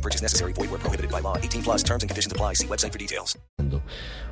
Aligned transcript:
No 0.00 0.02
purchase 0.02 0.22
necessary. 0.22 0.54
Void 0.54 0.70
where 0.70 0.80
prohibited 0.80 1.10
by 1.10 1.20
law. 1.20 1.36
18 1.36 1.62
plus 1.62 1.82
terms 1.82 2.02
and 2.02 2.08
conditions 2.08 2.32
apply. 2.32 2.54
See 2.54 2.66
website 2.66 2.92
for 2.92 2.98
details. 2.98 3.38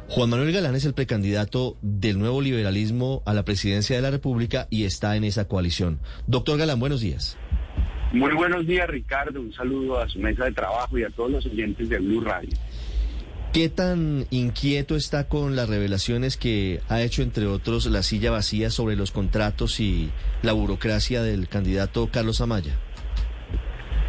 Juan 0.08 0.30
Manuel 0.30 0.52
Galán 0.52 0.74
es 0.74 0.86
el 0.86 0.94
precandidato 0.94 1.76
del 1.82 2.18
nuevo 2.18 2.40
liberalismo 2.40 3.22
a 3.26 3.34
la 3.34 3.44
presidencia 3.44 3.94
de 3.94 4.00
la 4.00 4.10
República 4.10 4.66
y 4.70 4.84
está 4.84 5.16
en 5.16 5.24
esa 5.24 5.46
coalición. 5.46 6.00
Doctor 6.26 6.58
Galán, 6.58 6.80
buenos 6.80 7.02
días. 7.02 7.36
Muy 8.12 8.32
buenos 8.32 8.66
días, 8.66 8.88
Ricardo. 8.88 9.38
Un 9.38 9.52
saludo 9.52 10.00
a 10.00 10.08
su 10.08 10.18
mesa 10.18 10.46
de 10.46 10.52
trabajo 10.52 10.96
y 10.96 11.04
a 11.04 11.10
todos 11.10 11.30
los 11.30 11.44
oyentes 11.44 11.90
de 11.90 11.98
Blue 11.98 12.22
Radio. 12.22 12.56
¿Qué 13.52 13.68
tan 13.68 14.26
inquieto 14.30 14.96
está 14.96 15.28
con 15.28 15.56
las 15.56 15.68
revelaciones 15.68 16.38
que 16.38 16.80
ha 16.88 17.02
hecho, 17.02 17.20
entre 17.20 17.46
otros, 17.46 17.84
la 17.86 18.02
silla 18.02 18.30
vacía 18.30 18.70
sobre 18.70 18.96
los 18.96 19.10
contratos 19.10 19.80
y 19.80 20.10
la 20.40 20.54
burocracia 20.54 21.22
del 21.22 21.48
candidato 21.48 22.08
Carlos 22.10 22.40
Amaya? 22.40 22.78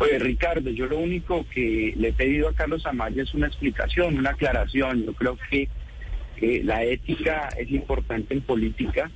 Oye, 0.02 0.18
Ricardo, 0.18 0.70
yo 0.70 0.86
lo 0.86 0.98
único 0.98 1.46
que 1.54 1.94
le 1.98 2.10
he 2.10 2.14
pedido 2.14 2.48
a 2.48 2.54
Carlos 2.54 2.86
Amaya 2.86 3.22
es 3.22 3.34
una 3.34 3.48
explicación, 3.48 4.18
una 4.18 4.30
aclaración. 4.30 5.06
Yo 5.06 5.14
creo 5.14 5.38
que 5.50 5.68
la 6.64 6.86
ética 6.86 7.50
es 7.58 7.70
importante 7.70 8.34
en 8.34 8.40
política. 8.40 9.12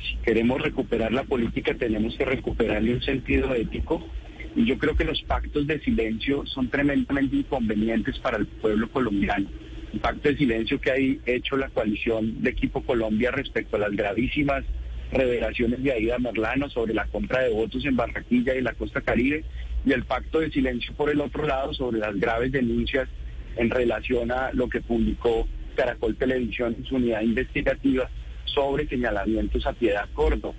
Si 0.00 0.14
queremos 0.18 0.62
recuperar 0.62 1.12
la 1.12 1.24
política, 1.24 1.74
tenemos 1.74 2.16
que 2.16 2.24
recuperarle 2.24 2.94
un 2.94 3.02
sentido 3.02 3.52
ético. 3.56 4.06
Y 4.54 4.66
yo 4.66 4.78
creo 4.78 4.96
que 4.96 5.04
los 5.04 5.20
pactos 5.22 5.66
de 5.66 5.80
silencio 5.80 6.46
son 6.46 6.68
tremendamente 6.68 7.34
inconvenientes 7.34 8.16
para 8.20 8.36
el 8.36 8.46
pueblo 8.46 8.88
colombiano. 8.88 9.48
Un 9.92 9.98
pacto 9.98 10.28
de 10.28 10.36
silencio 10.36 10.80
que 10.80 10.92
ha 10.92 10.96
hecho 11.26 11.56
la 11.56 11.70
coalición 11.70 12.40
de 12.40 12.50
Equipo 12.50 12.82
Colombia 12.82 13.32
respecto 13.32 13.76
a 13.76 13.80
las 13.80 13.90
gravísimas 13.90 14.62
revelaciones 15.10 15.82
de 15.82 15.90
Aida 15.90 16.20
Merlano 16.20 16.70
sobre 16.70 16.94
la 16.94 17.06
compra 17.06 17.40
de 17.40 17.50
votos 17.50 17.84
en 17.84 17.96
Barranquilla 17.96 18.54
y 18.54 18.62
la 18.62 18.74
costa 18.74 19.00
caribe 19.00 19.44
y 19.84 19.92
el 19.92 20.04
pacto 20.04 20.40
de 20.40 20.50
silencio 20.50 20.92
por 20.94 21.10
el 21.10 21.20
otro 21.20 21.46
lado 21.46 21.72
sobre 21.74 21.98
las 21.98 22.18
graves 22.18 22.52
denuncias 22.52 23.08
en 23.56 23.70
relación 23.70 24.30
a 24.30 24.52
lo 24.52 24.68
que 24.68 24.80
publicó 24.80 25.46
Caracol 25.74 26.16
Televisión 26.16 26.76
en 26.78 26.84
su 26.84 26.96
unidad 26.96 27.22
investigativa 27.22 28.10
sobre 28.44 28.86
señalamientos 28.86 29.66
a 29.66 29.72
Piedad 29.72 30.08
Córdoba. 30.12 30.54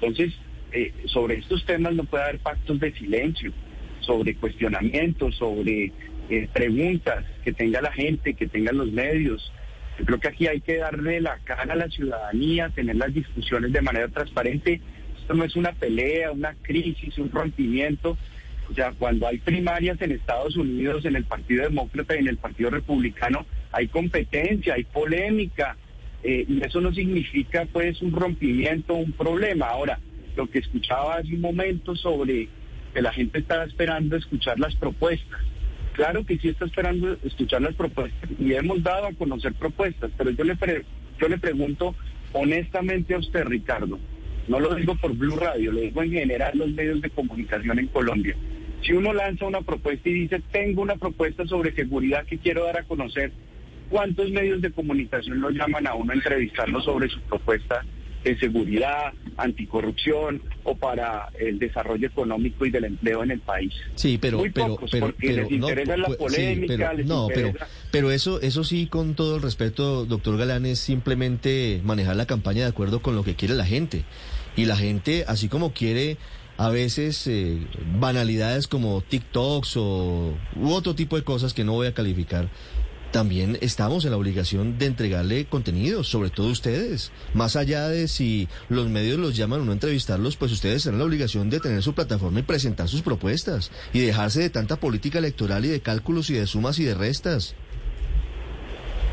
Entonces, 0.00 0.34
eh, 0.72 0.92
sobre 1.06 1.36
estos 1.36 1.64
temas 1.64 1.94
no 1.94 2.04
puede 2.04 2.24
haber 2.24 2.38
pactos 2.40 2.78
de 2.80 2.92
silencio, 2.92 3.52
sobre 4.00 4.34
cuestionamientos, 4.34 5.36
sobre 5.36 5.92
eh, 6.30 6.48
preguntas 6.52 7.24
que 7.44 7.52
tenga 7.52 7.80
la 7.80 7.92
gente, 7.92 8.34
que 8.34 8.46
tengan 8.46 8.76
los 8.76 8.92
medios. 8.92 9.52
Yo 9.98 10.04
creo 10.04 10.20
que 10.20 10.28
aquí 10.28 10.46
hay 10.46 10.60
que 10.60 10.76
darle 10.76 11.20
la 11.20 11.38
cara 11.44 11.72
a 11.72 11.76
la 11.76 11.88
ciudadanía, 11.88 12.68
tener 12.70 12.96
las 12.96 13.12
discusiones 13.12 13.72
de 13.72 13.82
manera 13.82 14.08
transparente. 14.08 14.80
Esto 15.18 15.34
no 15.34 15.44
es 15.44 15.56
una 15.56 15.72
pelea, 15.72 16.30
una 16.30 16.54
crisis, 16.62 17.18
un 17.18 17.30
rompimiento. 17.30 18.16
O 18.70 18.74
sea, 18.74 18.92
cuando 18.92 19.26
hay 19.26 19.38
primarias 19.38 20.00
en 20.02 20.12
Estados 20.12 20.56
Unidos, 20.56 21.04
en 21.04 21.16
el 21.16 21.24
Partido 21.24 21.64
Demócrata 21.64 22.16
y 22.16 22.20
en 22.20 22.28
el 22.28 22.36
Partido 22.36 22.70
Republicano, 22.70 23.46
hay 23.72 23.88
competencia, 23.88 24.74
hay 24.74 24.84
polémica, 24.84 25.76
eh, 26.22 26.44
y 26.46 26.62
eso 26.62 26.80
no 26.80 26.92
significa 26.92 27.66
pues 27.72 28.02
un 28.02 28.12
rompimiento, 28.12 28.94
un 28.94 29.12
problema. 29.12 29.66
Ahora, 29.66 29.98
lo 30.36 30.48
que 30.48 30.58
escuchaba 30.58 31.16
hace 31.16 31.34
un 31.34 31.40
momento 31.40 31.96
sobre 31.96 32.48
que 32.92 33.02
la 33.02 33.12
gente 33.12 33.38
estaba 33.38 33.64
esperando 33.64 34.16
escuchar 34.16 34.58
las 34.58 34.74
propuestas. 34.76 35.40
Claro 35.94 36.24
que 36.24 36.38
sí 36.38 36.48
está 36.48 36.64
esperando 36.64 37.16
escuchar 37.24 37.62
las 37.62 37.74
propuestas 37.74 38.30
y 38.38 38.52
hemos 38.52 38.82
dado 38.82 39.06
a 39.06 39.12
conocer 39.12 39.52
propuestas, 39.54 40.10
pero 40.16 40.30
yo 40.30 40.44
le, 40.44 40.56
yo 41.20 41.28
le 41.28 41.38
pregunto 41.38 41.94
honestamente 42.32 43.14
a 43.14 43.18
usted, 43.18 43.44
Ricardo, 43.44 43.98
no 44.46 44.60
lo 44.60 44.74
digo 44.74 44.94
por 44.94 45.14
Blue 45.14 45.36
Radio, 45.36 45.72
lo 45.72 45.80
digo 45.80 46.02
en 46.02 46.12
general 46.12 46.56
los 46.56 46.70
medios 46.70 47.00
de 47.02 47.10
comunicación 47.10 47.78
en 47.78 47.88
Colombia. 47.88 48.36
Si 48.82 48.92
uno 48.92 49.12
lanza 49.12 49.44
una 49.46 49.60
propuesta 49.62 50.08
y 50.08 50.12
dice, 50.14 50.40
tengo 50.52 50.82
una 50.82 50.96
propuesta 50.96 51.46
sobre 51.46 51.74
seguridad 51.74 52.24
que 52.26 52.38
quiero 52.38 52.64
dar 52.64 52.78
a 52.78 52.84
conocer, 52.84 53.32
¿cuántos 53.90 54.30
medios 54.30 54.60
de 54.62 54.70
comunicación 54.70 55.40
lo 55.40 55.50
llaman 55.50 55.86
a 55.86 55.94
uno 55.94 56.12
a 56.12 56.14
entrevistarlo 56.14 56.80
sobre 56.80 57.08
su 57.08 57.20
propuesta 57.22 57.84
de 58.24 58.36
seguridad, 58.38 59.12
anticorrupción 59.36 60.42
o 60.64 60.74
para 60.76 61.28
el 61.38 61.58
desarrollo 61.58 62.08
económico 62.08 62.66
y 62.66 62.70
del 62.70 62.84
empleo 62.84 63.22
en 63.22 63.30
el 63.30 63.40
país. 63.40 63.72
Sí, 63.94 64.18
pero 64.20 64.38
Muy 64.38 64.50
pero 64.50 64.68
pocos, 64.70 64.90
pero, 64.90 65.06
porque 65.06 65.28
pero 65.28 65.42
les 65.42 65.52
interesa 65.52 65.96
la 65.96 66.08
pu- 66.08 66.16
polémica, 66.16 66.74
pero, 66.76 66.92
les 66.94 67.06
no, 67.06 67.28
pero 67.28 67.46
interesa- 67.48 67.68
pero 67.92 68.10
eso 68.10 68.40
eso 68.40 68.64
sí 68.64 68.86
con 68.86 69.14
todo 69.14 69.36
el 69.36 69.42
respeto, 69.42 70.04
doctor 70.04 70.36
Galán, 70.36 70.66
es 70.66 70.78
simplemente 70.80 71.80
manejar 71.84 72.16
la 72.16 72.26
campaña 72.26 72.62
de 72.62 72.68
acuerdo 72.68 73.00
con 73.00 73.14
lo 73.14 73.22
que 73.24 73.34
quiere 73.34 73.54
la 73.54 73.64
gente. 73.66 74.04
Y 74.56 74.64
la 74.64 74.76
gente, 74.76 75.24
así 75.28 75.48
como 75.48 75.72
quiere 75.72 76.16
a 76.58 76.70
veces 76.70 77.26
eh, 77.28 77.56
banalidades 77.98 78.66
como 78.66 79.00
TikToks 79.00 79.76
o 79.76 80.34
u 80.56 80.70
otro 80.70 80.94
tipo 80.94 81.16
de 81.16 81.22
cosas 81.22 81.54
que 81.54 81.64
no 81.64 81.72
voy 81.72 81.86
a 81.86 81.94
calificar, 81.94 82.50
también 83.12 83.56
estamos 83.60 84.04
en 84.04 84.10
la 84.10 84.16
obligación 84.16 84.76
de 84.76 84.86
entregarle 84.86 85.46
contenido, 85.46 86.04
sobre 86.04 86.30
todo 86.30 86.48
ustedes. 86.48 87.12
Más 87.32 87.56
allá 87.56 87.88
de 87.88 88.08
si 88.08 88.48
los 88.68 88.88
medios 88.88 89.18
los 89.18 89.36
llaman 89.36 89.60
o 89.60 89.64
no 89.64 89.72
entrevistarlos, 89.72 90.36
pues 90.36 90.52
ustedes 90.52 90.82
tienen 90.82 90.98
la 90.98 91.06
obligación 91.06 91.48
de 91.48 91.60
tener 91.60 91.82
su 91.82 91.94
plataforma 91.94 92.40
y 92.40 92.42
presentar 92.42 92.88
sus 92.88 93.02
propuestas 93.02 93.70
y 93.92 94.00
dejarse 94.00 94.40
de 94.40 94.50
tanta 94.50 94.76
política 94.76 95.18
electoral 95.20 95.64
y 95.64 95.68
de 95.68 95.80
cálculos 95.80 96.28
y 96.28 96.34
de 96.34 96.46
sumas 96.46 96.78
y 96.80 96.84
de 96.84 96.94
restas. 96.94 97.54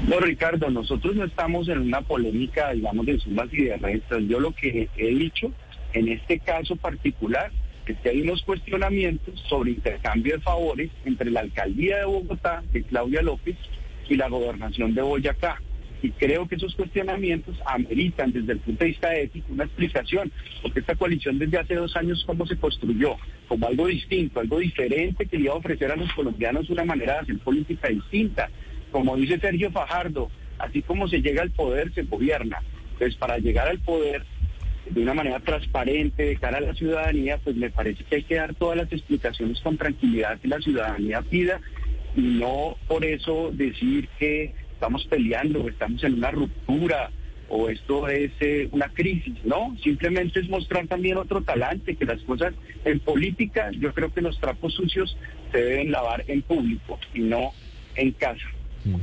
No, 0.10 0.20
Ricardo, 0.20 0.70
nosotros 0.70 1.16
no 1.16 1.24
estamos 1.24 1.70
en 1.70 1.80
una 1.80 2.02
polémica, 2.02 2.72
digamos, 2.72 3.06
de 3.06 3.20
sumas 3.20 3.48
y 3.54 3.66
de 3.66 3.78
restas. 3.78 4.24
Yo 4.28 4.40
lo 4.40 4.52
que 4.54 4.90
he 4.98 5.08
dicho 5.16 5.54
en 5.96 6.10
este 6.10 6.40
caso 6.40 6.76
particular 6.76 7.52
es 7.88 7.98
que 8.00 8.10
hay 8.10 8.22
unos 8.22 8.42
cuestionamientos 8.44 9.40
sobre 9.48 9.72
intercambio 9.72 10.36
de 10.36 10.42
favores 10.42 10.92
entre 11.06 11.32
la 11.32 11.42
alcaldía 11.42 12.00
de 12.00 12.06
Bogotá, 12.06 12.64
de 12.72 12.84
Claudia 12.84 13.22
López, 13.22 13.56
y 14.10 14.16
la 14.16 14.28
gobernación 14.28 14.94
de 14.94 15.02
Boyacá. 15.02 15.62
Y 16.02 16.12
creo 16.12 16.48
que 16.48 16.56
esos 16.56 16.76
cuestionamientos 16.76 17.58
ameritan 17.66 18.32
desde 18.32 18.54
el 18.54 18.60
punto 18.60 18.84
de 18.84 18.92
vista 18.92 19.16
ético 19.16 19.54
una 19.54 19.64
explicación, 19.64 20.32
porque 20.62 20.82
esta 20.82 20.96
coalición 20.96 21.40
desde 21.40 21.58
hace 21.58 21.76
dos 21.76 21.96
años 21.96 22.24
cómo 22.28 22.46
se 22.46 22.58
construyó, 22.58 23.16
como 23.48 23.68
algo 23.68 23.88
distinto, 23.88 24.40
algo 24.40 24.60
diferente 24.60 25.26
que 25.26 25.38
iba 25.38 25.54
a 25.54 25.58
ofrecer 25.58 25.92
a 25.92 25.96
los 25.96 26.12
colombianos 26.14 26.70
una 26.70 26.86
manera 26.86 27.14
de 27.14 27.20
hacer 27.20 27.40
política 27.40 27.88
distinta. 27.88 28.50
Como 28.92 29.16
dice 29.16 29.40
Sergio 29.40 29.72
Fajardo, 29.72 30.30
así 30.60 30.82
como 30.82 31.08
se 31.08 31.22
llega 31.22 31.42
al 31.42 31.52
poder, 31.52 31.94
se 31.94 32.04
gobierna. 32.04 32.62
Entonces, 32.94 33.16
para 33.18 33.38
llegar 33.40 33.68
al 33.68 33.80
poder 33.80 34.26
de 34.90 35.02
una 35.02 35.14
manera 35.14 35.40
transparente 35.40 36.24
de 36.24 36.36
cara 36.38 36.58
a 36.58 36.62
la 36.62 36.74
ciudadanía, 36.74 37.40
pues 37.44 37.56
me 37.56 37.70
parece 37.70 38.04
que 38.04 38.18
hay 38.18 38.24
que 38.24 38.36
dar 38.36 38.54
todas 38.56 38.78
las 38.78 38.92
explicaciones 38.92 39.60
con 39.62 39.78
tranquilidad 39.78 40.40
que 40.40 40.48
la 40.48 40.60
ciudadanía 40.60 41.22
pida 41.22 41.60
y 42.16 42.22
no 42.22 42.78
por 42.88 43.04
eso 43.04 43.52
decir 43.54 44.08
que 44.20 44.54
estamos 44.74 45.06
peleando 45.06 45.64
o 45.64 45.70
estamos 45.70 46.04
en 46.04 46.14
una 46.14 46.32
ruptura 46.32 47.12
o 47.50 47.70
esto 47.70 48.08
es 48.08 48.32
eh, 48.40 48.68
una 48.72 48.90
crisis, 48.90 49.36
¿no? 49.44 49.76
Simplemente 49.84 50.40
es 50.40 50.50
mostrar 50.50 50.88
también 50.88 51.18
otro 51.18 51.42
talante, 51.42 51.96
que 51.96 52.06
las 52.06 52.22
cosas 52.22 52.54
en 52.84 53.00
política, 53.00 53.70
yo 53.72 53.94
creo 53.94 54.12
que 54.14 54.22
los 54.22 54.40
trapos 54.40 54.74
sucios 54.74 55.16
se 55.52 55.60
deben 55.60 55.92
lavar 55.92 56.24
en 56.28 56.42
público 56.42 57.00
y 57.14 57.20
no 57.20 57.52
en 57.96 58.12
casa. 58.12 58.46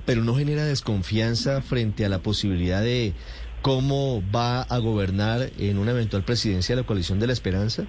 Pero 0.04 0.22
no 0.22 0.34
genera 0.34 0.64
desconfianza 0.64 1.60
frente 1.60 2.04
a 2.04 2.08
la 2.08 2.20
posibilidad 2.20 2.82
de 2.82 3.14
cómo 3.62 4.22
va 4.34 4.62
a 4.62 4.78
gobernar 4.78 5.50
en 5.58 5.78
una 5.78 5.92
eventual 5.92 6.24
presidencia 6.24 6.76
la 6.76 6.82
coalición 6.82 7.18
de 7.20 7.28
la 7.28 7.32
esperanza. 7.32 7.84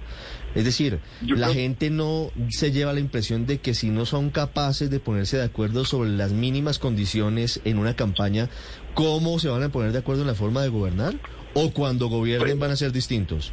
Es 0.54 0.64
decir, 0.64 1.00
Yo 1.20 1.34
la 1.34 1.48
creo- 1.48 1.54
gente 1.54 1.90
no 1.90 2.30
se 2.48 2.70
lleva 2.72 2.92
la 2.92 3.00
impresión 3.00 3.44
de 3.44 3.58
que 3.58 3.74
si 3.74 3.90
no 3.90 4.06
son 4.06 4.30
capaces 4.30 4.88
de 4.88 5.00
ponerse 5.00 5.36
de 5.36 5.42
acuerdo 5.44 5.84
sobre 5.84 6.10
las 6.10 6.32
mínimas 6.32 6.78
condiciones 6.78 7.60
en 7.64 7.78
una 7.78 7.94
campaña, 7.96 8.48
¿cómo 8.94 9.38
se 9.40 9.48
van 9.48 9.64
a 9.64 9.68
poner 9.68 9.92
de 9.92 9.98
acuerdo 9.98 10.22
en 10.22 10.28
la 10.28 10.34
forma 10.34 10.62
de 10.62 10.68
gobernar? 10.68 11.14
¿O 11.54 11.70
cuando 11.72 12.06
gobiernen 12.08 12.58
van 12.58 12.70
a 12.70 12.76
ser 12.76 12.92
distintos? 12.92 13.52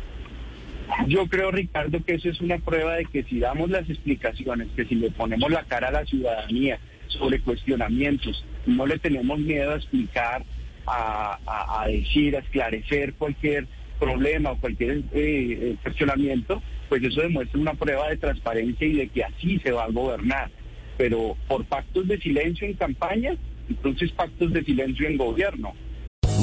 Yo 1.07 1.25
creo, 1.27 1.51
Ricardo, 1.51 2.03
que 2.06 2.15
eso 2.15 2.29
es 2.29 2.41
una 2.41 2.57
prueba 2.59 2.95
de 2.95 3.06
que 3.06 3.24
si 3.24 3.39
damos 3.39 3.69
las 3.69 3.89
explicaciones, 3.89 4.67
que 4.75 4.85
si 4.85 4.95
le 4.95 5.09
ponemos 5.09 5.50
la 5.50 5.63
cara 5.63 5.88
a 5.88 5.91
la 5.91 6.06
ciudadanía 6.06 6.79
sobre 7.07 7.39
cuestionamientos, 7.41 8.44
no 8.65 8.85
le 8.85 9.00
tenemos 9.00 9.39
miedo 9.39 9.71
a 9.71 9.75
explicar, 9.77 10.44
a, 10.86 11.38
a- 11.45 11.83
a 11.83 11.88
decir, 11.88 12.36
a 12.36 12.39
esclarecer 12.39 13.13
cualquier 13.13 13.68
problema 14.00 14.51
o 14.51 14.57
cualquier 14.60 14.98
eh, 14.98 15.04
eh, 15.13 15.75
cuestionamiento, 15.83 16.62
pues 16.89 17.04
eso 17.04 17.22
demuestra 17.22 17.60
una 17.60 17.74
prueba 17.74 18.10
de 18.10 18.18
transparencia 18.18 18.88
y 18.88 18.94
de 18.94 19.07
que 19.10 19.24
así 19.24 19.60
se 19.60 19.72
va 19.72 19.83
a 19.86 19.89
gobernar. 19.92 20.50
Pero 20.98 21.38
por 21.48 21.63
pactos 21.66 22.07
de 22.07 22.18
silencio 22.19 22.68
en 22.68 22.74
campaña, 22.74 23.36
entonces 23.69 24.12
pactos 24.12 24.51
de 24.54 24.63
silencio 24.63 25.07
en 25.07 25.18
gobierno. 25.18 25.74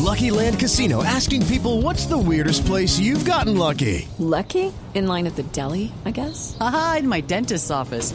Lucky 0.04 0.30
Land 0.30 0.58
Casino 0.58 1.02
asking 1.02 1.44
people 1.46 1.82
what's 1.82 2.06
the 2.06 2.16
weirdest 2.16 2.64
place 2.64 2.98
you've 2.98 3.24
gotten 3.28 3.56
lucky? 3.58 4.08
Lucky? 4.18 4.72
In 4.94 5.06
line 5.06 5.26
at 5.26 5.34
the 5.36 5.42
deli, 5.52 5.92
I 6.06 6.12
guess? 6.12 6.56
Aha, 6.60 6.96
in 7.00 7.08
my 7.08 7.20
dentist's 7.20 7.70
office. 7.70 8.14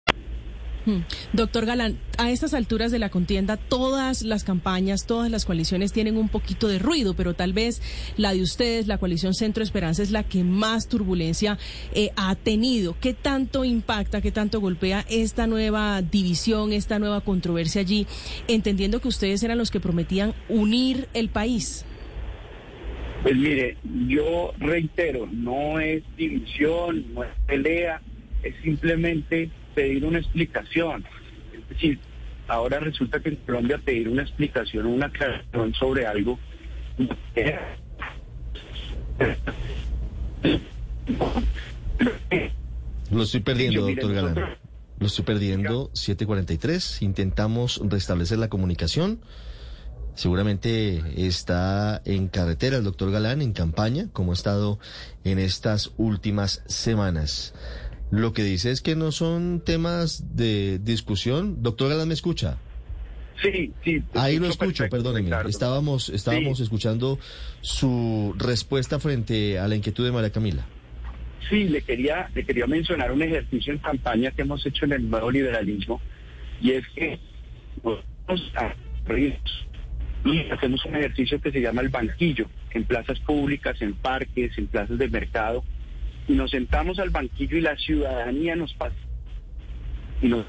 Doctor 1.33 1.65
Galán, 1.65 1.97
a 2.17 2.31
estas 2.31 2.53
alturas 2.53 2.91
de 2.91 2.99
la 2.99 3.09
contienda, 3.09 3.57
todas 3.57 4.23
las 4.23 4.43
campañas, 4.43 5.05
todas 5.05 5.29
las 5.29 5.45
coaliciones 5.45 5.93
tienen 5.93 6.17
un 6.17 6.29
poquito 6.29 6.67
de 6.67 6.79
ruido, 6.79 7.13
pero 7.13 7.33
tal 7.33 7.53
vez 7.53 7.81
la 8.17 8.33
de 8.33 8.41
ustedes, 8.41 8.87
la 8.87 8.97
coalición 8.97 9.33
Centro 9.33 9.63
Esperanza, 9.63 10.03
es 10.03 10.11
la 10.11 10.23
que 10.23 10.43
más 10.43 10.87
turbulencia 10.87 11.57
eh, 11.93 12.11
ha 12.15 12.35
tenido. 12.35 12.95
¿Qué 12.99 13.13
tanto 13.13 13.65
impacta, 13.65 14.21
qué 14.21 14.31
tanto 14.31 14.59
golpea 14.59 15.05
esta 15.09 15.47
nueva 15.47 16.01
división, 16.01 16.73
esta 16.73 16.99
nueva 16.99 17.21
controversia 17.21 17.81
allí, 17.81 18.07
entendiendo 18.47 19.01
que 19.01 19.07
ustedes 19.07 19.43
eran 19.43 19.57
los 19.57 19.71
que 19.71 19.79
prometían 19.79 20.33
unir 20.49 21.07
el 21.13 21.29
país? 21.29 21.85
Pues 23.23 23.35
mire, 23.35 23.77
yo 24.07 24.51
reitero, 24.57 25.27
no 25.31 25.79
es 25.79 26.01
división, 26.17 27.13
no 27.13 27.23
es 27.23 27.29
pelea, 27.45 28.01
es 28.41 28.55
simplemente 28.63 29.51
pedir 29.73 30.05
una 30.05 30.19
explicación. 30.19 31.05
Es 31.53 31.69
decir, 31.69 31.99
ahora 32.47 32.79
resulta 32.79 33.19
que 33.19 33.29
en 33.29 33.35
Colombia 33.37 33.79
pedir 33.83 34.09
una 34.09 34.23
explicación 34.23 34.85
o 34.85 34.89
una 34.89 35.07
aclaración 35.07 35.73
sobre 35.73 36.05
algo 36.05 36.39
Lo 43.09 43.23
estoy 43.23 43.41
perdiendo, 43.41 43.81
doctor 43.81 44.13
Galán. 44.13 44.35
Lo 44.99 45.07
estoy 45.07 45.25
perdiendo, 45.25 45.89
743. 45.93 47.01
Intentamos 47.01 47.81
restablecer 47.83 48.37
la 48.37 48.49
comunicación. 48.49 49.21
Seguramente 50.13 51.01
está 51.15 52.01
en 52.05 52.27
carretera 52.27 52.77
el 52.77 52.83
doctor 52.83 53.11
Galán, 53.11 53.41
en 53.41 53.53
campaña, 53.53 54.09
como 54.13 54.31
ha 54.31 54.33
estado 54.33 54.79
en 55.23 55.39
estas 55.39 55.91
últimas 55.97 56.63
semanas. 56.67 57.53
Lo 58.11 58.33
que 58.33 58.43
dice 58.43 58.71
es 58.71 58.81
que 58.81 58.95
no 58.95 59.11
son 59.11 59.61
temas 59.65 60.35
de 60.35 60.79
discusión. 60.79 61.63
Doctor 61.63 61.89
Galán, 61.89 62.09
¿me 62.09 62.13
escucha? 62.13 62.57
Sí, 63.41 63.71
sí. 63.83 64.03
Ahí 64.13 64.37
lo 64.37 64.47
escucho, 64.47 64.83
perfecto, 64.83 64.97
perdóneme. 64.97 65.27
Ricardo. 65.29 65.49
Estábamos, 65.49 66.09
estábamos 66.09 66.57
Sí. 66.57 66.63
escuchando 66.63 67.17
su 67.61 68.35
respuesta 68.37 68.99
frente 68.99 69.57
a 69.57 69.67
la 69.67 69.75
inquietud 69.75 70.05
de 70.05 70.11
María 70.11 70.29
Camila. 70.31 70.65
Sí, 71.49 71.63
le 71.69 71.81
quería, 71.81 72.29
le 72.35 72.45
quería 72.45 72.67
mencionar 72.67 73.11
un 73.11 73.21
ejercicio 73.23 73.73
en 73.73 73.79
campaña 73.79 74.31
que 74.31 74.43
hemos 74.43 74.63
hecho 74.65 74.85
en 74.85 74.93
el 74.93 75.09
nuevo 75.09 75.31
liberalismo 75.31 75.99
y 76.61 76.71
es 76.71 76.87
que 76.93 77.17
nosotros 77.83 78.51
a- 78.55 78.73
y 80.23 80.51
hacemos 80.51 80.85
un 80.85 80.95
ejercicio 80.95 81.41
que 81.41 81.51
se 81.51 81.61
llama 81.61 81.81
el 81.81 81.89
banquillo 81.89 82.45
en 82.73 82.83
plazas 82.83 83.19
públicas, 83.21 83.81
en 83.81 83.93
parques, 83.95 84.55
en 84.57 84.67
plazas 84.67 84.97
de 84.99 85.09
mercado 85.09 85.63
y 86.27 86.33
nos 86.33 86.51
sentamos 86.51 86.99
al 86.99 87.09
banquillo 87.09 87.57
y 87.57 87.61
la 87.61 87.75
ciudadanía 87.75 88.55
nos 88.55 88.73
pasa. 88.73 88.95
Y 90.21 90.27
nos 90.27 90.45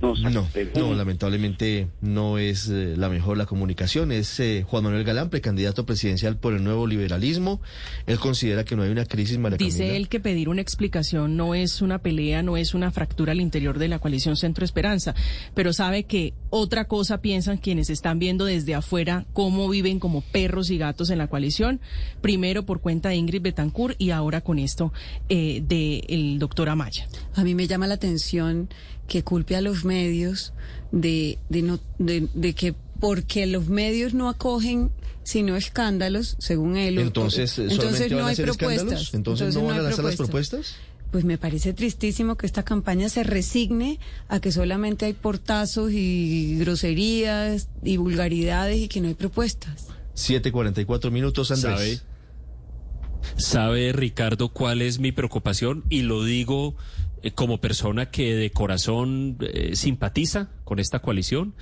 nos 0.00 0.20
No, 0.22 0.46
no, 0.74 0.94
lamentablemente 0.94 1.88
no 2.00 2.38
es 2.38 2.68
eh, 2.68 2.94
la 2.96 3.08
mejor 3.08 3.36
la 3.36 3.46
comunicación. 3.46 4.12
Es 4.12 4.38
eh, 4.40 4.64
Juan 4.66 4.84
Manuel 4.84 5.04
Galán, 5.04 5.30
precandidato 5.30 5.86
presidencial 5.86 6.36
por 6.36 6.54
el 6.54 6.64
nuevo 6.64 6.86
liberalismo. 6.86 7.60
Él 8.06 8.18
considera 8.18 8.64
que 8.64 8.76
no 8.76 8.82
hay 8.82 8.90
una 8.90 9.04
crisis, 9.04 9.38
María 9.38 9.58
Dice 9.58 9.78
Camila. 9.78 9.96
él 9.96 10.08
que 10.08 10.20
pedir 10.20 10.48
una 10.48 10.60
explicación 10.60 11.36
no 11.36 11.54
es 11.54 11.82
una 11.82 11.98
pelea, 11.98 12.42
no 12.42 12.56
es 12.56 12.74
una 12.74 12.90
fractura 12.90 13.32
al 13.32 13.40
interior 13.40 13.78
de 13.78 13.88
la 13.88 13.98
coalición 13.98 14.36
Centro 14.36 14.64
Esperanza, 14.64 15.14
pero 15.54 15.72
sabe 15.72 16.04
que 16.04 16.34
otra 16.50 16.84
cosa 16.84 17.20
piensan 17.20 17.58
quienes 17.58 17.90
están 17.90 18.18
viendo 18.18 18.44
desde 18.44 18.74
afuera 18.74 19.26
cómo 19.32 19.68
viven 19.68 19.98
como 19.98 20.20
perros 20.20 20.70
y 20.70 20.78
gatos 20.78 21.10
en 21.10 21.18
la 21.18 21.28
coalición, 21.28 21.80
primero 22.20 22.64
por 22.64 22.80
cuenta 22.80 23.10
de 23.10 23.16
Ingrid 23.16 23.42
Betancourt 23.42 23.96
y 23.98 24.10
ahora 24.10 24.40
con 24.40 24.58
esto 24.58 24.92
eh, 25.28 25.62
del 25.66 26.38
doctor 26.38 26.68
Amaya. 26.68 27.06
A 27.34 27.44
mí 27.44 27.54
me 27.54 27.66
llama 27.66 27.86
la 27.86 27.94
atención 27.94 28.68
que 29.08 29.24
culpe 29.24 29.56
a 29.56 29.60
los 29.60 29.84
medios 29.84 30.52
de, 30.92 31.38
de, 31.48 31.62
no, 31.62 31.80
de, 31.98 32.28
de 32.34 32.54
que 32.54 32.74
porque 33.00 33.46
los 33.46 33.68
medios 33.68 34.14
no 34.14 34.28
acogen 34.28 34.90
sino 35.28 35.56
escándalos, 35.56 36.36
según 36.38 36.78
él. 36.78 36.98
Entonces, 36.98 37.50
¿solamente 37.50 38.14
van 38.14 38.24
a 38.24 38.28
hacer 38.28 38.48
escándalos? 38.48 39.12
Entonces, 39.12 39.54
¿no 39.54 39.64
van 39.64 39.78
a 39.78 39.82
hay 39.82 39.82
lanzar 39.82 40.04
las 40.06 40.16
propuestas. 40.16 40.60
propuestas? 40.60 40.76
Pues 41.10 41.24
me 41.24 41.36
parece 41.36 41.74
tristísimo 41.74 42.36
que 42.36 42.46
esta 42.46 42.62
campaña 42.62 43.10
se 43.10 43.24
resigne 43.24 43.98
a 44.28 44.40
que 44.40 44.52
solamente 44.52 45.04
hay 45.04 45.12
portazos 45.12 45.92
y 45.92 46.56
groserías 46.58 47.68
y 47.82 47.98
vulgaridades 47.98 48.78
y 48.78 48.88
que 48.88 49.02
no 49.02 49.08
hay 49.08 49.14
propuestas. 49.14 49.88
7.44 50.16 51.10
minutos, 51.10 51.50
Andrés. 51.50 52.04
¿Sabe, 53.36 53.92
Ricardo, 53.92 54.48
cuál 54.48 54.80
es 54.80 54.98
mi 54.98 55.12
preocupación? 55.12 55.84
Y 55.90 56.02
lo 56.02 56.24
digo 56.24 56.74
eh, 57.22 57.30
como 57.32 57.60
persona 57.60 58.10
que 58.10 58.34
de 58.34 58.50
corazón 58.50 59.38
eh, 59.40 59.74
simpatiza 59.74 60.50
con 60.64 60.78
esta 60.78 61.00
coalición. 61.00 61.54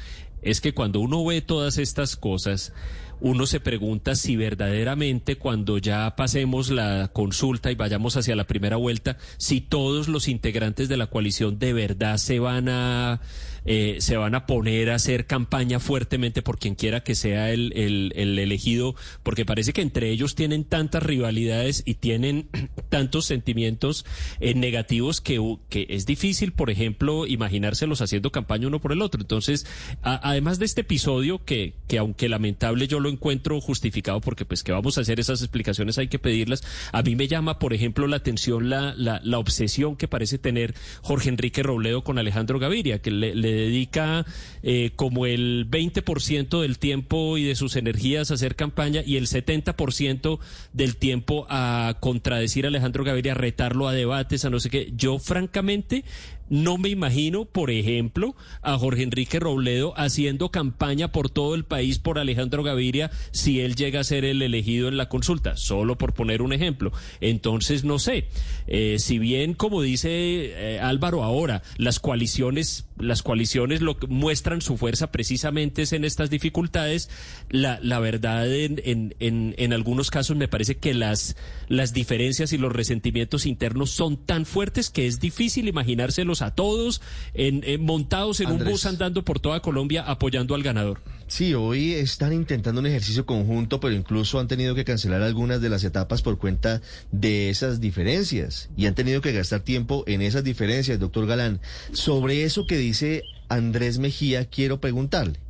Es 0.42 0.60
que 0.60 0.74
cuando 0.74 1.00
uno 1.00 1.24
ve 1.24 1.40
todas 1.40 1.78
estas 1.78 2.16
cosas, 2.16 2.72
uno 3.20 3.46
se 3.46 3.60
pregunta 3.60 4.14
si 4.14 4.36
verdaderamente 4.36 5.36
cuando 5.36 5.78
ya 5.78 6.14
pasemos 6.16 6.70
la 6.70 7.10
consulta 7.12 7.70
y 7.70 7.74
vayamos 7.74 8.16
hacia 8.16 8.36
la 8.36 8.46
primera 8.46 8.76
vuelta, 8.76 9.18
si 9.38 9.60
todos 9.60 10.08
los 10.08 10.28
integrantes 10.28 10.88
de 10.88 10.96
la 10.96 11.06
coalición 11.06 11.58
de 11.58 11.72
verdad 11.72 12.16
se 12.18 12.38
van 12.38 12.68
a 12.68 13.20
eh, 13.68 13.96
se 13.98 14.16
van 14.16 14.36
a 14.36 14.46
poner 14.46 14.90
a 14.90 14.94
hacer 14.94 15.26
campaña 15.26 15.80
fuertemente 15.80 16.40
por 16.40 16.58
quien 16.58 16.76
quiera 16.76 17.02
que 17.02 17.16
sea 17.16 17.50
el, 17.50 17.72
el, 17.74 18.12
el 18.14 18.38
elegido, 18.38 18.94
porque 19.24 19.44
parece 19.44 19.72
que 19.72 19.82
entre 19.82 20.10
ellos 20.10 20.36
tienen 20.36 20.62
tantas 20.62 21.02
rivalidades 21.02 21.82
y 21.84 21.94
tienen 21.94 22.48
tantos 22.90 23.26
sentimientos 23.26 24.06
eh, 24.38 24.54
negativos 24.54 25.20
que, 25.20 25.40
que 25.68 25.86
es 25.90 26.06
difícil, 26.06 26.52
por 26.52 26.70
ejemplo, 26.70 27.26
imaginárselos 27.26 28.00
haciendo 28.02 28.30
campaña 28.30 28.68
uno 28.68 28.80
por 28.80 28.92
el 28.92 29.02
otro. 29.02 29.20
Entonces, 29.20 29.66
además 30.02 30.60
de 30.60 30.66
este 30.66 30.82
episodio, 30.82 31.44
que, 31.44 31.74
que 31.88 31.98
aunque 31.98 32.28
lamentable 32.28 32.86
yo 32.86 33.00
lo 33.00 33.05
encuentro 33.08 33.60
justificado, 33.60 34.20
porque 34.20 34.44
pues 34.44 34.62
que 34.62 34.72
vamos 34.72 34.98
a 34.98 35.02
hacer 35.02 35.20
esas 35.20 35.40
explicaciones 35.42 35.98
hay 35.98 36.08
que 36.08 36.18
pedirlas, 36.18 36.62
a 36.92 37.02
mí 37.02 37.16
me 37.16 37.28
llama, 37.28 37.58
por 37.58 37.72
ejemplo, 37.72 38.06
la 38.06 38.16
atención 38.16 38.70
la, 38.70 38.94
la, 38.96 39.20
la 39.22 39.38
obsesión 39.38 39.96
que 39.96 40.08
parece 40.08 40.38
tener 40.38 40.74
Jorge 41.02 41.28
Enrique 41.28 41.62
Robledo 41.62 42.04
con 42.04 42.18
Alejandro 42.18 42.58
Gaviria, 42.58 43.00
que 43.00 43.10
le, 43.10 43.34
le 43.34 43.52
dedica 43.52 44.24
eh, 44.62 44.90
como 44.96 45.26
el 45.26 45.68
20% 45.70 46.60
del 46.60 46.78
tiempo 46.78 47.38
y 47.38 47.44
de 47.44 47.54
sus 47.54 47.76
energías 47.76 48.30
a 48.30 48.34
hacer 48.34 48.56
campaña 48.56 49.02
y 49.04 49.16
el 49.16 49.26
70% 49.26 50.38
del 50.72 50.96
tiempo 50.96 51.46
a 51.48 51.96
contradecir 52.00 52.64
a 52.64 52.68
Alejandro 52.68 53.04
Gaviria, 53.04 53.32
a 53.32 53.36
retarlo 53.36 53.88
a 53.88 53.92
debates, 53.92 54.44
a 54.44 54.50
no 54.50 54.60
sé 54.60 54.70
qué. 54.70 54.92
Yo, 54.96 55.18
francamente, 55.18 56.04
no 56.48 56.78
me 56.78 56.88
imagino, 56.88 57.44
por 57.44 57.70
ejemplo, 57.70 58.34
a 58.62 58.78
Jorge 58.78 59.02
Enrique 59.02 59.40
Robledo 59.40 59.94
haciendo 59.96 60.50
campaña 60.50 61.12
por 61.12 61.30
todo 61.30 61.54
el 61.54 61.64
país 61.64 61.98
por 61.98 62.18
Alejandro 62.18 62.62
Gaviria 62.62 63.10
si 63.32 63.60
él 63.60 63.74
llega 63.74 64.00
a 64.00 64.04
ser 64.04 64.24
el 64.24 64.42
elegido 64.42 64.88
en 64.88 64.96
la 64.96 65.08
consulta, 65.08 65.56
solo 65.56 65.98
por 65.98 66.14
poner 66.14 66.42
un 66.42 66.52
ejemplo. 66.52 66.92
Entonces, 67.20 67.84
no 67.84 67.98
sé, 67.98 68.28
eh, 68.66 68.96
si 68.98 69.18
bien, 69.18 69.54
como 69.54 69.82
dice 69.82 70.08
eh, 70.10 70.80
Álvaro 70.80 71.22
ahora, 71.22 71.62
las 71.76 72.00
coaliciones, 72.00 72.86
las 72.98 73.22
coaliciones 73.22 73.80
lo 73.80 73.98
que 73.98 74.06
muestran 74.06 74.60
su 74.60 74.76
fuerza 74.76 75.10
precisamente 75.10 75.82
es 75.82 75.92
en 75.92 76.04
estas 76.04 76.30
dificultades, 76.30 77.10
la, 77.50 77.78
la 77.82 77.98
verdad 77.98 78.52
en, 78.52 78.80
en, 78.84 79.14
en, 79.20 79.54
en 79.58 79.72
algunos 79.72 80.10
casos 80.10 80.36
me 80.36 80.48
parece 80.48 80.76
que 80.76 80.94
las, 80.94 81.36
las 81.68 81.92
diferencias 81.92 82.52
y 82.52 82.58
los 82.58 82.72
resentimientos 82.72 83.46
internos 83.46 83.90
son 83.90 84.16
tan 84.16 84.46
fuertes 84.46 84.90
que 84.90 85.06
es 85.06 85.20
difícil 85.20 85.68
imaginárselos 85.68 86.42
a 86.42 86.54
todos 86.54 87.00
en, 87.34 87.62
montados 87.84 88.40
en 88.40 88.50
un 88.50 88.64
bus 88.64 88.86
andando 88.86 89.24
por 89.24 89.40
toda 89.40 89.60
Colombia 89.60 90.02
apoyando 90.02 90.54
al 90.54 90.62
ganador. 90.62 91.00
Sí, 91.28 91.54
hoy 91.54 91.94
están 91.94 92.32
intentando 92.32 92.80
un 92.80 92.86
ejercicio 92.86 93.26
conjunto, 93.26 93.80
pero 93.80 93.94
incluso 93.94 94.38
han 94.38 94.46
tenido 94.46 94.76
que 94.76 94.84
cancelar 94.84 95.22
algunas 95.22 95.60
de 95.60 95.68
las 95.68 95.82
etapas 95.82 96.22
por 96.22 96.38
cuenta 96.38 96.80
de 97.10 97.50
esas 97.50 97.80
diferencias 97.80 98.70
y 98.76 98.86
han 98.86 98.94
tenido 98.94 99.20
que 99.20 99.32
gastar 99.32 99.60
tiempo 99.60 100.04
en 100.06 100.22
esas 100.22 100.44
diferencias, 100.44 101.00
doctor 101.00 101.26
Galán. 101.26 101.60
Sobre 101.92 102.44
eso 102.44 102.64
que 102.64 102.76
dice 102.76 103.24
Andrés 103.48 103.98
Mejía, 103.98 104.44
quiero 104.44 104.80
preguntarle, 104.80 105.40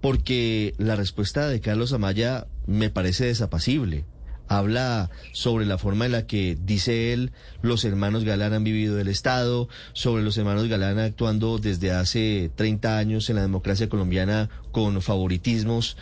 porque 0.00 0.74
la 0.78 0.94
respuesta 0.94 1.48
de 1.48 1.60
Carlos 1.60 1.92
Amaya 1.92 2.46
me 2.68 2.88
parece 2.88 3.26
desapacible. 3.26 4.04
Habla 4.48 5.10
sobre 5.32 5.66
la 5.66 5.78
forma 5.78 6.06
en 6.06 6.12
la 6.12 6.26
que, 6.26 6.56
dice 6.60 7.12
él, 7.12 7.32
los 7.62 7.84
hermanos 7.84 8.24
Galán 8.24 8.54
han 8.54 8.64
vivido 8.64 8.98
el 8.98 9.08
Estado, 9.08 9.68
sobre 9.92 10.22
los 10.22 10.36
hermanos 10.38 10.68
Galán 10.68 10.98
actuando 10.98 11.58
desde 11.58 11.92
hace 11.92 12.50
30 12.54 12.98
años 12.98 13.30
en 13.30 13.36
la 13.36 13.42
democracia 13.42 13.88
colombiana 13.88 14.48
con 14.72 15.00
favoritismos. 15.02 15.96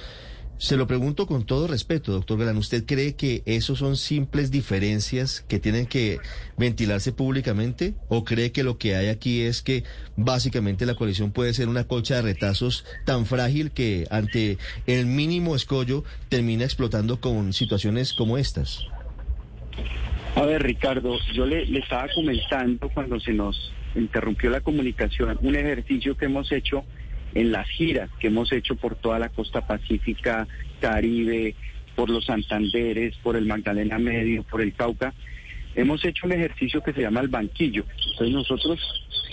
Se 0.58 0.78
lo 0.78 0.86
pregunto 0.86 1.26
con 1.26 1.44
todo 1.44 1.66
respeto, 1.66 2.12
doctor 2.12 2.38
Galán. 2.38 2.56
¿Usted 2.56 2.86
cree 2.86 3.14
que 3.14 3.42
esos 3.44 3.78
son 3.78 3.96
simples 3.96 4.50
diferencias 4.50 5.42
que 5.42 5.58
tienen 5.58 5.86
que 5.86 6.18
ventilarse 6.56 7.12
públicamente? 7.12 7.94
¿O 8.08 8.24
cree 8.24 8.52
que 8.52 8.64
lo 8.64 8.78
que 8.78 8.96
hay 8.96 9.08
aquí 9.08 9.42
es 9.42 9.60
que 9.60 9.84
básicamente 10.16 10.86
la 10.86 10.94
coalición 10.94 11.30
puede 11.30 11.52
ser 11.52 11.68
una 11.68 11.84
colcha 11.84 12.16
de 12.16 12.22
retazos 12.22 12.86
tan 13.04 13.26
frágil 13.26 13.70
que 13.70 14.06
ante 14.10 14.56
el 14.86 15.04
mínimo 15.04 15.54
escollo 15.54 16.04
termina 16.30 16.64
explotando 16.64 17.20
con 17.20 17.52
situaciones 17.52 18.14
como 18.14 18.38
estas? 18.38 18.86
A 20.36 20.46
ver, 20.46 20.62
Ricardo, 20.62 21.18
yo 21.34 21.44
le 21.44 21.78
estaba 21.78 22.08
comentando 22.14 22.88
cuando 22.88 23.20
se 23.20 23.34
nos 23.34 23.72
interrumpió 23.94 24.50
la 24.50 24.60
comunicación 24.60 25.38
un 25.42 25.54
ejercicio 25.54 26.16
que 26.16 26.26
hemos 26.26 26.50
hecho 26.52 26.84
en 27.36 27.52
las 27.52 27.68
giras 27.68 28.08
que 28.18 28.28
hemos 28.28 28.50
hecho 28.50 28.76
por 28.76 28.94
toda 28.94 29.18
la 29.18 29.28
costa 29.28 29.66
pacífica, 29.66 30.48
Caribe, 30.80 31.54
por 31.94 32.08
los 32.08 32.24
Santanderes, 32.24 33.14
por 33.22 33.36
el 33.36 33.44
Magdalena 33.44 33.98
Medio, 33.98 34.42
por 34.42 34.62
el 34.62 34.72
Cauca, 34.72 35.12
hemos 35.74 36.02
hecho 36.06 36.26
un 36.26 36.32
ejercicio 36.32 36.82
que 36.82 36.94
se 36.94 37.02
llama 37.02 37.20
el 37.20 37.28
banquillo. 37.28 37.84
Entonces 38.10 38.34
nosotros 38.34 38.80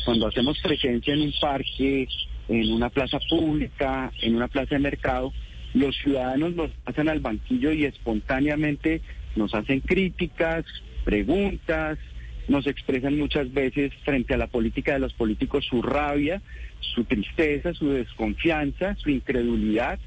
cuando 0.03 0.27
hacemos 0.27 0.59
presencia 0.61 1.13
en 1.13 1.21
un 1.21 1.33
parque, 1.39 2.09
en 2.49 2.73
una 2.73 2.89
plaza 2.89 3.19
pública, 3.29 4.11
en 4.21 4.35
una 4.35 4.49
plaza 4.49 4.75
de 4.75 4.79
mercado, 4.79 5.31
los 5.73 5.95
ciudadanos 5.95 6.55
nos 6.55 6.71
pasan 6.83 7.07
al 7.07 7.21
banquillo 7.21 7.71
y 7.71 7.85
espontáneamente 7.85 9.01
nos 9.37 9.55
hacen 9.55 9.79
críticas, 9.79 10.65
preguntas, 11.05 11.97
nos 12.47 12.67
expresan 12.67 13.17
muchas 13.17 13.53
veces 13.53 13.91
frente 14.03 14.33
a 14.33 14.37
la 14.37 14.47
política 14.47 14.93
de 14.93 14.99
los 14.99 15.13
políticos 15.13 15.65
su 15.69 15.81
rabia, 15.81 16.41
su 16.79 17.03
tristeza, 17.05 17.73
su 17.73 17.89
desconfianza, 17.89 18.95
su 18.95 19.09
incredulidad 19.09 19.99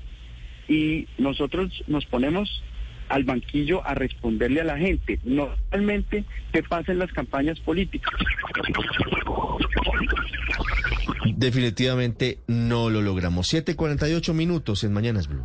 y 0.68 1.06
nosotros 1.18 1.84
nos 1.86 2.04
ponemos 2.06 2.62
al 3.08 3.24
banquillo 3.24 3.86
a 3.86 3.94
responderle 3.94 4.60
a 4.60 4.64
la 4.64 4.78
gente. 4.78 5.20
Normalmente, 5.24 6.24
¿qué 6.52 6.62
pasa 6.62 6.92
en 6.92 6.98
las 6.98 7.12
campañas 7.12 7.60
políticas? 7.60 8.12
Definitivamente 11.36 12.38
no 12.46 12.90
lo 12.90 13.02
logramos. 13.02 13.52
7:48 13.52 14.32
minutos 14.32 14.84
en 14.84 14.92
Mañanas 14.92 15.28
Blue. 15.28 15.44